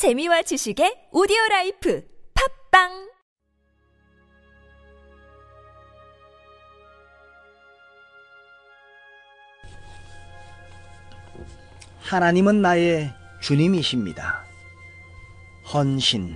[0.00, 2.02] 재미와 지식의 오디오 라이프
[2.70, 3.10] 팟빵
[12.00, 14.42] 하나님은 나의 주님이십니다.
[15.74, 16.34] 헌신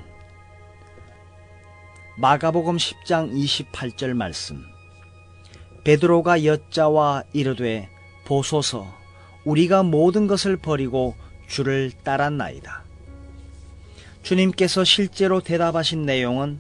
[2.19, 4.63] 마가복음 10장 28절 말씀
[5.85, 7.89] 베드로가 여짜와 이르되
[8.27, 8.87] 보소서
[9.47, 11.15] 우리가 모든 것을 버리고
[11.49, 12.85] 주를 따랐나이다.
[14.25, 16.59] 주님께서 실제로 대답하신 내용은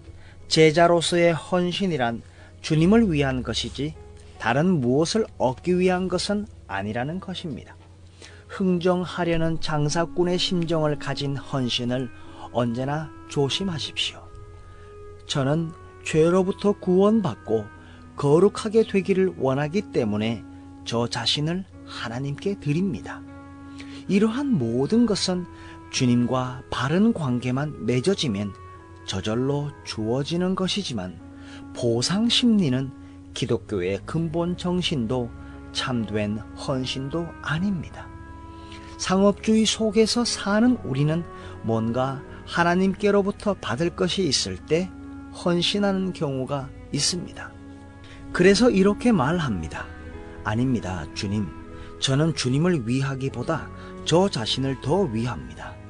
[0.48, 2.20] 제자로서의 헌신이란
[2.60, 3.94] 주님을 위한 것이지
[4.38, 7.74] 다른 무엇을 얻기 위한 것은 아니라는 것입니다.
[8.48, 12.10] 흥정하려는 장사꾼의 심정을 가진 헌신을
[12.52, 14.22] 언제나 조심하십시오.
[15.26, 15.72] 저는
[16.04, 17.64] 죄로부터 구원받고
[18.16, 20.44] 거룩하게 되기를 원하기 때문에
[20.84, 23.22] 저 자신을 하나님께 드립니다.
[24.08, 25.46] 이러한 모든 것은
[25.94, 28.52] 주님과 바른 관계만 맺어지면
[29.06, 31.20] 저절로 주어지는 것이지만
[31.72, 32.90] 보상 심리는
[33.32, 35.30] 기독교의 근본 정신도
[35.70, 38.08] 참된 헌신도 아닙니다.
[38.98, 41.22] 상업주의 속에서 사는 우리는
[41.62, 44.90] 뭔가 하나님께로부터 받을 것이 있을 때
[45.44, 47.52] 헌신하는 경우가 있습니다.
[48.32, 49.86] 그래서 이렇게 말합니다.
[50.42, 51.46] 아닙니다, 주님.
[52.00, 53.70] 저는 주님을 위하기보다
[54.04, 55.83] 저 자신을 더 위합니다.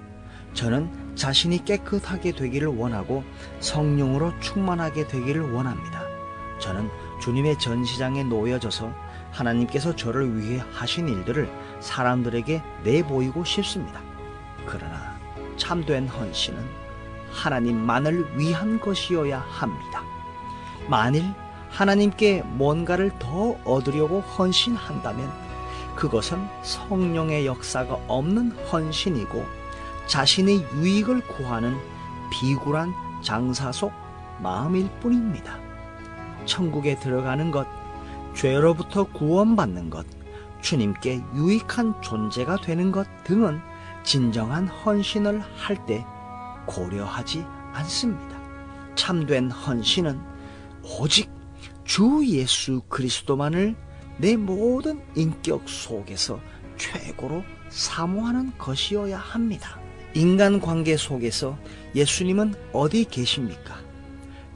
[0.54, 3.24] 저는 자신이 깨끗하게 되기를 원하고
[3.60, 6.02] 성령으로 충만하게 되기를 원합니다.
[6.58, 6.88] 저는
[7.20, 8.92] 주님의 전시장에 놓여져서
[9.32, 14.00] 하나님께서 저를 위해 하신 일들을 사람들에게 내보이고 싶습니다.
[14.64, 15.18] 그러나
[15.56, 16.64] 참된 헌신은
[17.30, 20.02] 하나님만을 위한 것이어야 합니다.
[20.88, 21.24] 만일
[21.70, 25.32] 하나님께 뭔가를 더 얻으려고 헌신한다면
[25.96, 29.63] 그것은 성령의 역사가 없는 헌신이고
[30.06, 31.76] 자신의 유익을 구하는
[32.30, 33.92] 비굴한 장사 속
[34.40, 35.58] 마음일 뿐입니다.
[36.44, 37.66] 천국에 들어가는 것,
[38.34, 40.06] 죄로부터 구원받는 것,
[40.60, 43.60] 주님께 유익한 존재가 되는 것 등은
[44.02, 46.04] 진정한 헌신을 할 때
[46.66, 48.38] 고려하지 않습니다.
[48.94, 50.20] 참된 헌신은
[51.00, 51.30] 오직
[51.84, 53.76] 주 예수 그리스도만을
[54.18, 56.40] 내 모든 인격 속에서
[56.76, 59.83] 최고로 사모하는 것이어야 합니다.
[60.16, 61.58] 인간 관계 속에서
[61.96, 63.80] 예수님은 어디 계십니까?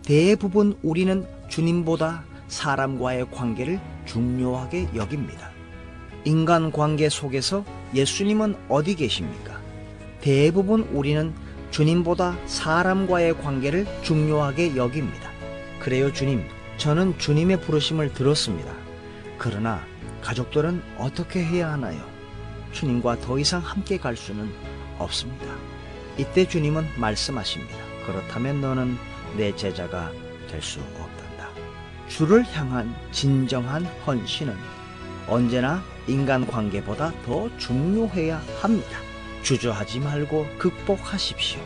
[0.04, 5.50] 대부분 우리는 주님보다 사람과의 관계를 중요하게 여깁니다.
[6.24, 9.60] 인간 관계 속에서 예수님은 어디 계십니까?
[10.20, 11.34] 대부분 우리는
[11.72, 15.28] 주님보다 사람과의 관계를 중요하게 여깁니다.
[15.80, 16.44] 그래요, 주님.
[16.76, 18.72] 저는 주님의 부르심을 들었습니다.
[19.38, 19.84] 그러나
[20.22, 22.00] 가족들은 어떻게 해야 하나요?
[22.70, 24.48] 주님과 더 이상 함께 갈 수는
[24.98, 25.46] 없습니다.
[26.16, 27.76] 이때 주님은 말씀하십니다.
[28.06, 28.96] 그렇다면 너는
[29.36, 30.12] 내 제자가
[30.50, 31.48] 될 수 없단다.
[32.08, 34.54] 주를 향한 진정한 헌신은
[35.28, 38.98] 언제나 인간 관계보다 더 중요해야 합니다.
[39.42, 41.60] 주저하지 말고 극복하십시오.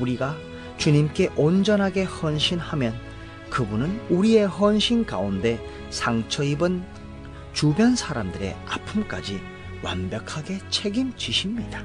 [0.00, 0.36] 우리가
[0.78, 2.94] 주님께 온전하게 헌신하면
[3.50, 5.58] 그분은 우리의 헌신 가운데
[5.90, 6.84] 상처 입은
[7.52, 9.40] 주변 사람들의 아픔까지
[9.82, 11.82] 완벽하게 책임지십니다.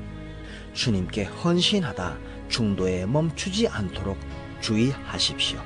[0.74, 2.18] 주님께 헌신하다
[2.50, 4.18] 중도에 멈추지 않도록
[4.62, 5.60] 주의하십시오.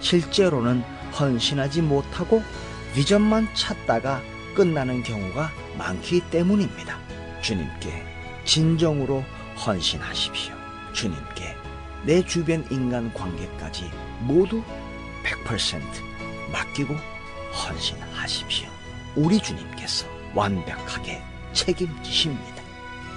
[0.00, 0.82] 실제로는
[1.18, 2.42] 헌신하지 못하고
[2.94, 4.22] 비전만 찾다가
[4.54, 6.98] 끝나는 경우가 많기 때문입니다.
[7.42, 8.04] 주님께
[8.44, 9.22] 진정으로
[9.64, 10.54] 헌신하십시오.
[10.92, 11.56] 주님께
[12.04, 14.62] 내 주변 인간 관계까지 모두
[15.24, 15.80] 100%
[16.52, 16.94] 맡기고
[17.52, 18.68] 헌신하십시오.
[19.14, 21.22] 우리 주님께서 완벽하게
[21.52, 22.62] 책임지십니다.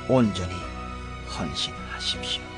[0.10, 0.54] 온전히
[1.30, 2.49] 헌신하십시오.